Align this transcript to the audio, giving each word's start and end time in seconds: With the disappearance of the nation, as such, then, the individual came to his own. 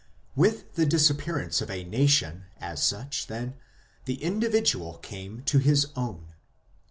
With 0.35 0.73
the 0.73 0.87
disappearance 0.87 1.61
of 1.61 1.67
the 1.67 1.83
nation, 1.83 2.45
as 2.59 2.81
such, 2.83 3.27
then, 3.27 3.53
the 4.05 4.15
individual 4.15 4.97
came 4.97 5.43
to 5.43 5.59
his 5.59 5.89
own. 5.95 6.33